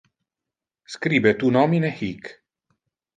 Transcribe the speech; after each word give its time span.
Scribe 0.93 1.33
tu 1.43 1.51
nomine 1.57 1.91
hic. 1.99 2.31